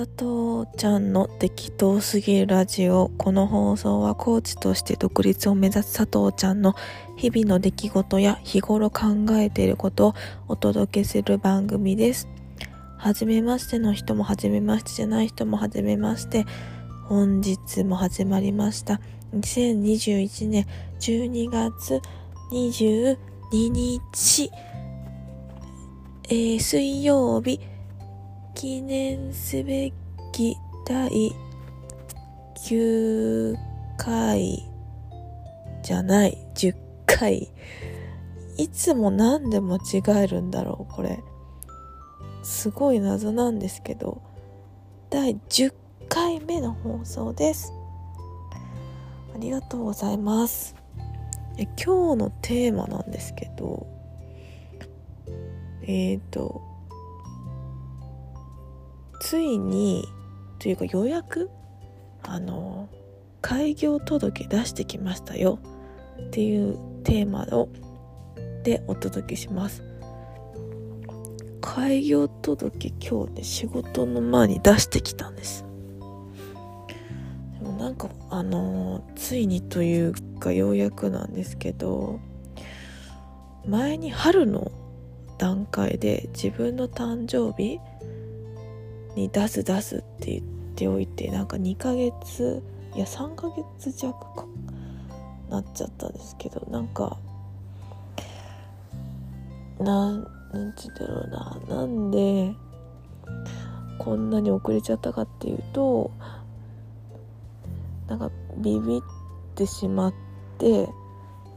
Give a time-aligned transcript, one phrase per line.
[0.00, 3.10] 佐藤ちゃんの適当すぎるラジオ。
[3.18, 6.74] この放送はコーチとして独立を目指す佐藤ちゃんの
[7.18, 10.14] 日々の出来事や日頃考えていることを
[10.48, 12.28] お届けする番組です。
[12.96, 16.46] はじめましての人もはじめましてじゃない人もはじめまして
[17.04, 19.02] 本日も始まりました。
[19.34, 20.66] 2021年
[21.00, 22.00] 12月
[22.50, 23.18] 22
[23.68, 24.50] 日、
[26.30, 27.60] えー、水曜日。
[28.60, 29.90] 記念すべ
[30.40, 31.36] き第
[32.66, 33.56] 9
[33.98, 34.66] 回
[35.82, 36.38] じゃない。
[36.54, 37.52] 10回。
[38.56, 39.80] いつも何で間違
[40.24, 41.22] えるんだろうこれ。
[42.42, 44.22] すごい謎なんですけど。
[45.10, 45.74] 第10
[46.08, 47.74] 回目の放送です。
[49.34, 50.74] ありがとうございます。
[51.58, 53.86] え今日のテーマなんですけど。
[55.82, 56.62] えっ、ー、と
[59.20, 60.04] ついに
[60.60, 61.50] というか予約
[62.22, 62.88] あの
[63.40, 65.58] 開業届出してきましたよ。
[66.28, 67.70] っていうテーマを
[68.62, 69.82] でお届けします。
[71.62, 75.64] 開業届今日ね仕事の前に出してきたんです。
[77.58, 82.20] でもなんかあのついにというかようやくなんですけど
[83.66, 84.70] 前に春の
[85.38, 87.78] 段階で自分の誕生日
[89.16, 90.42] に出す出すって言っ
[90.76, 92.62] ておいてなんか2ヶ月
[92.94, 94.46] いや3ヶ月弱か
[95.48, 97.16] なっちゃったんですけどなんか
[99.78, 100.22] なん
[100.52, 102.54] なんて言うんだろうななんで
[103.98, 106.10] こんなに遅れちゃったかっていうと
[108.08, 109.00] なんかビビっ
[109.54, 110.14] てしまっ
[110.58, 110.88] て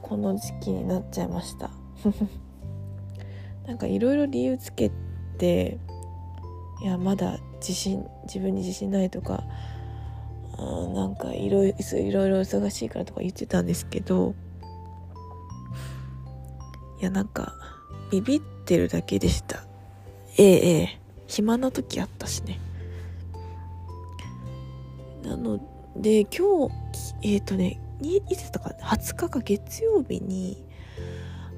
[0.02, 1.72] この時期になっちゃいました。
[3.66, 4.92] なんかいろいろ理由つけ
[5.38, 5.80] て
[6.84, 9.44] いやまだ自信自分に自信ないとか
[10.58, 14.36] あなんかいろいろ忙しいからとか言ってたんですけど
[17.00, 17.54] いやなんか
[18.12, 19.64] ビビってるだけでした。
[20.38, 21.00] ええええ。
[21.28, 22.60] 暇な時あったしね。
[25.24, 25.60] なの
[25.96, 26.74] で今日
[27.24, 29.40] えっ、ー、とねいつだったか20日か。
[29.40, 30.64] 月曜日に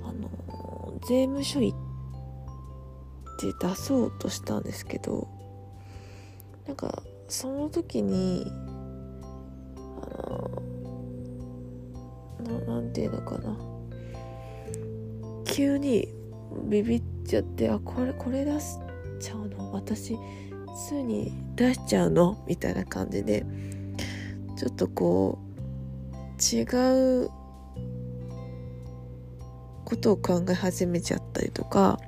[0.03, 1.78] あの税務署行っ
[3.38, 5.28] て出そうとしたんですけど
[6.68, 8.46] なんかその時に
[9.78, 9.79] あ
[12.44, 13.57] のななんていうのかな。
[15.46, 16.07] 急に
[16.69, 18.78] ビビっちゃってあこれこれ出し
[19.19, 19.72] ちゃうの？
[19.73, 20.17] 私
[20.75, 22.44] すぐに出しちゃうの？
[22.47, 23.46] みたいな感じで
[24.57, 25.46] ちょっとこう
[26.44, 26.63] 違
[27.23, 27.29] う
[29.85, 32.00] ことを考え始めちゃったりとか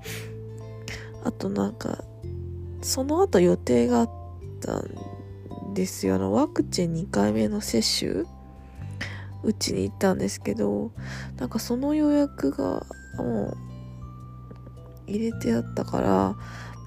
[1.23, 2.03] あとなんか
[2.81, 4.09] その後予定があっ
[4.61, 6.15] たんですよ。
[6.15, 8.25] あのワクチン2回目の接種
[9.43, 10.91] うちに行ったんですけど
[11.37, 12.85] なんかその予約が
[13.17, 13.57] もう
[15.07, 16.35] 入れてあったから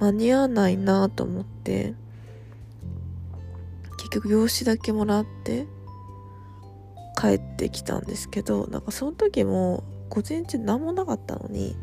[0.00, 1.94] 間に合わないなと思って
[3.98, 5.66] 結局用紙だけもらって
[7.18, 11.76] 帰ってきたんですけどなんかその時も午前中何もなかったのに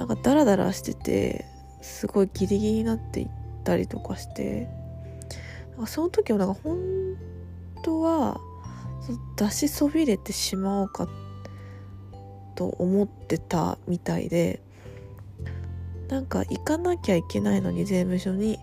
[0.00, 1.44] なんかダラダラしてて
[1.82, 3.28] すごいギリギリになっていっ
[3.64, 4.66] たりとかして
[5.72, 6.78] なんかその時はなんか本
[7.82, 8.40] 当は
[9.36, 11.06] 出しそびれてしまおうか
[12.54, 14.62] と思ってたみたいで
[16.08, 18.58] なんか行かなきゃいけないのに税務署に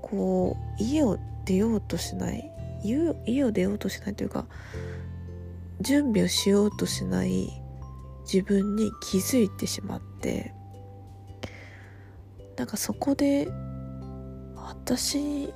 [0.00, 2.52] こう家を出ようとしない
[2.84, 4.46] 家を出ようとしないというか
[5.80, 7.50] 準備をしようとしない
[8.32, 10.54] 自分に気づいてしまって
[12.56, 13.48] なんかそこで
[14.56, 15.52] 私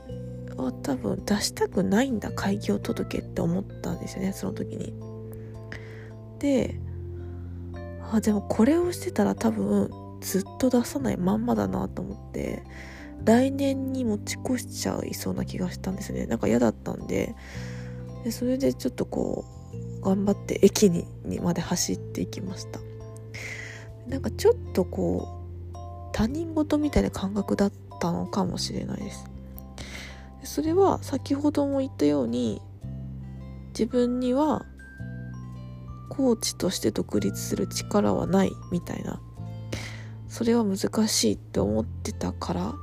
[0.57, 4.93] は多分出したくないんだ開業届って思ったんですよねその時に。
[6.39, 6.79] で
[8.13, 12.63] あでもこれをしてたら多分ずっと出さないまんまだなと思って
[13.25, 16.27] 来年に持ち越しちゃいそうな気がしたんですね。
[16.27, 17.35] なんか嫌だったんで。
[18.25, 19.45] でそれでちょっとこ
[20.01, 22.81] う頑張って駅ににまで走っていきました。
[24.09, 25.29] なんかちょっとこ
[25.75, 25.77] う
[26.13, 29.31] 他人事みたいな感覚だったのかもしれないです。
[30.45, 32.63] それは先ほども言ったように
[33.71, 34.65] 自分には
[36.09, 39.21] コーチとして独立する力はないみたいな。
[40.29, 42.75] それは難しいって思ってたから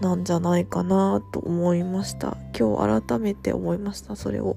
[0.00, 2.36] なんじゃないかなと思いました。
[2.58, 4.56] 今日改めて思いましたそれを。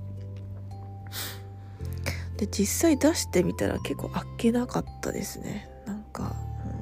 [2.40, 5.70] で実際出してみたら結構あっけなかったですね。
[5.86, 6.36] なんか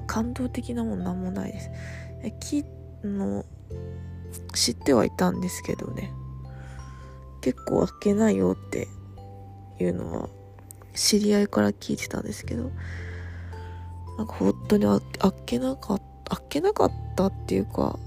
[0.06, 1.72] 感動的なもんなんもないです。
[2.40, 2.64] 木
[3.04, 3.44] の
[4.54, 6.12] 知ってはいたんですけどね。
[7.42, 8.88] 結構開けないよって
[9.80, 10.30] いうのは
[10.94, 12.72] 知り合いから聞いてたんですけど。
[14.18, 17.98] なんか本当にあ開けなかった開けなかったっていうか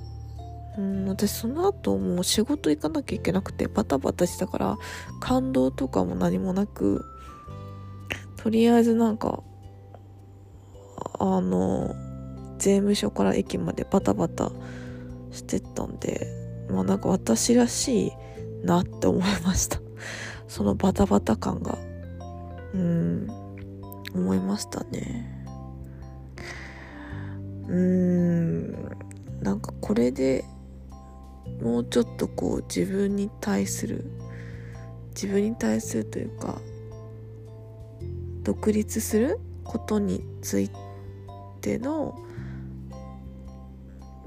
[0.77, 4.79] うん私その後もう仕事行かなきゃいけなくてバタバタしたから
[5.21, 7.05] 感動とかも何もなく
[8.43, 9.43] とりあえずなんか
[11.19, 11.95] あの
[12.59, 14.51] 税務署から駅までバタバタ
[15.31, 16.27] してったんで
[16.71, 18.13] まあなんか私らしい
[18.65, 19.81] なって思いました。
[20.49, 21.79] そのバタバタ感が。
[22.75, 23.27] うん。
[24.15, 25.47] 思いましたね。
[27.69, 28.71] うん。
[29.43, 30.45] なんかこれで
[31.63, 34.11] もうちょっとこう自分に対する
[35.15, 36.61] 自分に対するというか
[38.43, 40.71] 独立することについ
[41.61, 42.19] ての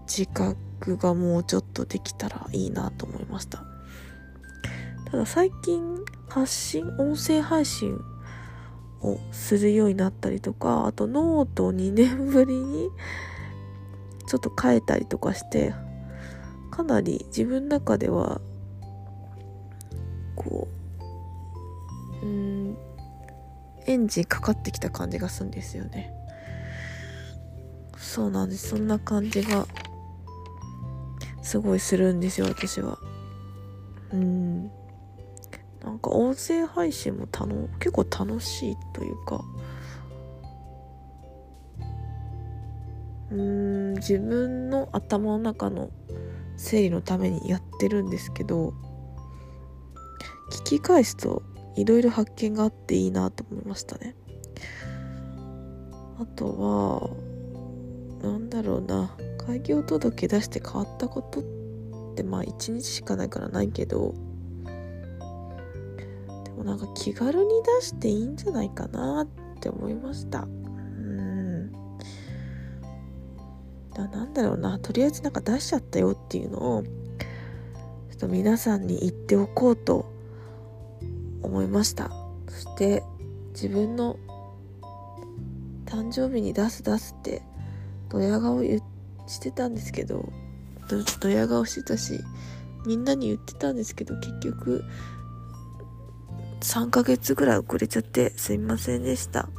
[0.07, 3.63] 自覚がもうちょっとできたらいいなと思いました。
[5.09, 5.97] ただ最近
[6.29, 7.99] 発信音声配信
[9.01, 12.89] をするようになったりとかあとノートを2年ぶりに
[14.25, 15.73] ちょっと変えたりとかして
[16.71, 18.41] かなり自分の中では
[20.35, 20.82] こう
[23.85, 26.13] エンジンかかってきた感じがするんですよね。
[27.97, 28.69] そうなんです。
[28.69, 29.65] そんな感じが
[31.41, 32.97] すごいするんですよ私は。
[34.11, 34.67] うん。
[35.83, 39.43] なんか音声配信もたの結構楽しいというか。
[43.31, 45.89] うん自分の頭の中の
[46.55, 48.73] 整理のためにやってるんですけど
[50.51, 51.41] 聞き返すと
[51.75, 54.15] いろいろ発見があっていいなと思いましたね。
[56.19, 57.15] あと
[58.21, 59.15] はなんだろうな。
[59.45, 61.43] 開業届出して変わったことっ
[62.15, 64.13] てまあ一日しかないからないけど。
[66.45, 67.49] でもなんか気軽に
[67.79, 69.27] 出していいんじゃないかなっ
[69.59, 70.43] て思いました。
[70.43, 71.71] うん。
[73.93, 74.79] だなんだろうな。
[74.79, 76.89] とりあえずなんか出しちゃったよっていうのをちょ
[78.13, 80.12] っと皆さんに言っておこうと
[81.43, 82.11] 思いました。
[82.47, 83.03] そして
[83.53, 84.17] 自分の
[85.85, 87.43] 誕生日に出す出すって
[88.09, 90.31] ドヤ顔してたんですけど
[91.19, 92.19] ドヤ顔してたし
[92.85, 94.83] みんなに言ってたんですけど結局
[96.61, 99.49] 3ヶ月ぐらい遅れちゃってすいませんでした。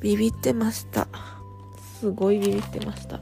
[0.00, 1.08] ビビってました。
[2.00, 3.20] すごいビビってました。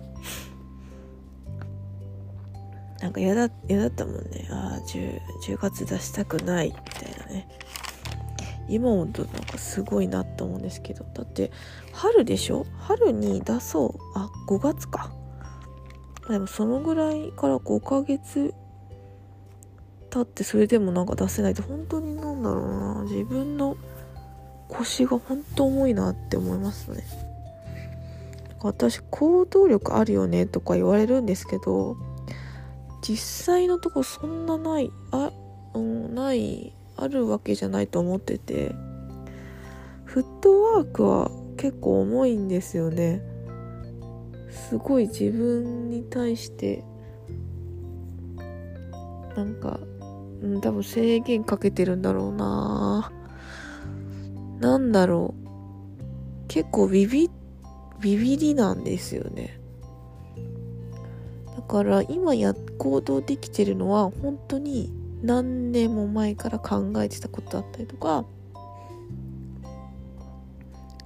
[3.00, 4.49] なんか嫌だ嫌だったもんね。
[4.50, 7.49] ああ 10, 10月出したくないみたいなね。
[8.69, 11.05] 今思うとなんかすごいなって思うんですけど。
[11.15, 11.50] だって
[11.93, 12.67] 春でしょ？
[12.79, 14.19] 春に出そう。
[14.19, 15.11] あ5月か。
[16.29, 18.55] でもそのぐらいから5ヶ月
[20.11, 23.03] 経ってそれでもなんか出せないって本当になんだろうな。
[23.05, 23.76] 自分の
[24.69, 27.05] 腰が本当重いなって思いますね。
[28.61, 31.97] 私行動力あるよねとか言われるんですけど
[33.03, 34.91] 実際のとこそんなない。
[35.12, 35.31] あ、
[35.75, 38.75] うん、ないあるわけじゃないと思ってて。
[40.09, 43.23] フットワークは結構重いんですよね。
[44.49, 46.83] すごい自分に対して
[49.37, 49.78] なんか、
[50.43, 53.12] うん、多分制限かけてるんだろうな。
[54.61, 56.49] なんだろう。
[56.49, 57.31] 結構ビビ
[58.00, 59.61] ビビりなんですよね。
[61.55, 68.25] だから今や行動できてるのは本当に何年も前から考えてたことだったりとか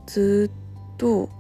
[0.07, 1.31] ずっと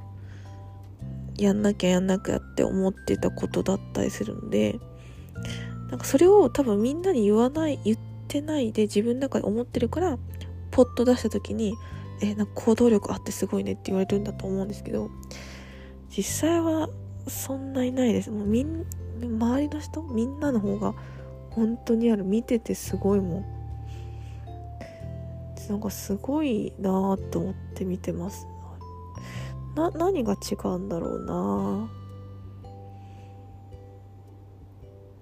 [1.38, 4.78] やんなきゃやんなきゃって思ってたことだったりするので
[5.90, 7.98] なんかそれを多分みんなに言わない言っ
[8.28, 10.18] てないで自分の中で思ってるから
[10.70, 11.74] ポッと出した時に
[12.22, 15.10] えなんか行動力あってすごいねって言われるんだと思うんですけど
[16.08, 16.88] 実際は
[17.28, 18.30] そんないないです。
[18.30, 18.84] もうみん
[19.20, 20.94] 周りの人みんなの方が
[21.54, 22.25] 本当にある。
[22.25, 23.44] 見ててすごいもん。
[25.68, 28.47] なんかすごいなーと思って見てます。
[29.75, 31.88] な何が違うんだろうな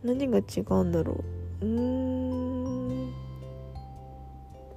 [0.03, 1.23] 何が違うんだろ
[1.61, 1.67] う。
[1.67, 3.13] うん。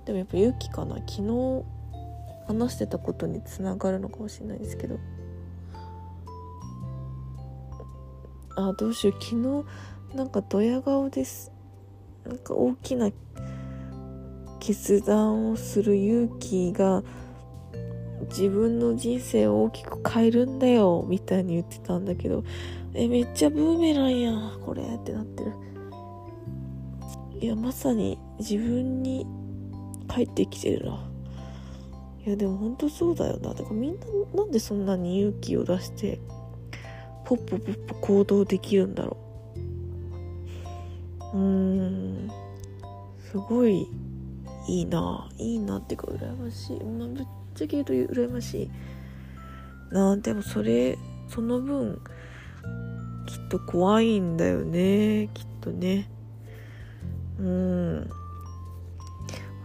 [0.06, 0.96] でもやっぱ勇気かな。
[0.98, 1.64] 昨日
[2.48, 5.00] 話してたことにつながるのかもしれないですけど。
[8.56, 9.24] あどうしよう。
[9.24, 9.66] 昨日
[10.14, 11.52] なんかドヤ顔です。
[12.26, 13.10] なんか大きな
[14.60, 17.04] 決断をする勇気が
[18.30, 22.46] 自分の人生を大きく変えるんだよみたいに言ってたんだけど
[22.94, 25.52] えめっちゃブーメランやんこれってなってる。
[27.42, 29.26] いやまさに自分に
[30.08, 31.10] 帰ってきてるな。
[32.26, 33.54] いやでも本当そうだよな。
[33.54, 34.06] だからみんな
[34.36, 36.22] なんでそんなに勇気を出して
[37.26, 39.33] ポッポポッポ行動できるんだろう。
[41.34, 42.32] うーん。
[43.32, 43.88] すごい
[44.68, 45.30] いいな。
[45.38, 47.26] いいなってか羨ましい、まあ、ぶっ
[47.56, 48.72] ちゃけ言うと羨ましい。
[49.92, 50.98] なでもそれ
[51.28, 52.00] その分
[53.28, 55.30] きっと怖いんだよね。
[55.34, 56.10] きっとね。
[57.40, 57.46] うー
[58.02, 58.10] ん。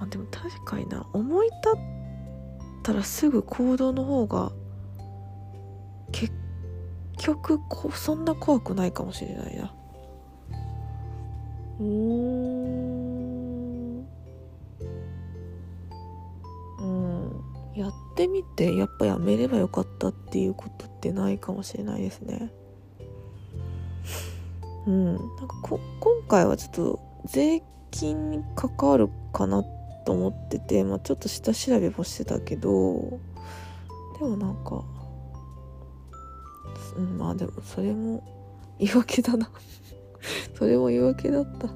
[0.01, 1.07] あでも確かにな。
[1.13, 4.53] 思い立ったらすぐ行動の方が
[6.13, 6.33] 結
[7.19, 9.75] 局こそんな怖くないかもしれないな。
[11.81, 12.89] うん。
[16.81, 17.43] うん。
[17.75, 22.53] やってみてやっぱやめればよかったっていうことってないかもしれないですね。
[24.87, 25.15] うん。
[25.15, 29.63] なんかこ今回はちょっと税金に関わるかな
[30.05, 33.21] と思ってて、まあ、ちょっと下調べもしてたけど
[34.19, 34.83] でもなんか
[36.97, 38.23] うんまあでもそれも
[38.79, 39.51] 言い訳だな。
[40.55, 41.69] それも言い訳だった、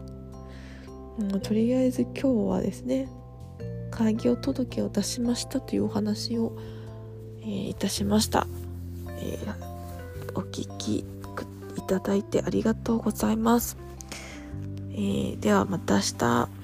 [1.19, 3.09] うん、とりあえず今日はですね
[3.91, 6.57] 開業届を出しましたというお話を、
[7.43, 8.47] えー、いたしました、
[9.09, 9.55] えー、
[10.35, 11.05] お聞きい
[11.87, 13.77] ただいてありがとうございます、
[14.93, 16.63] えー、ではまた明日。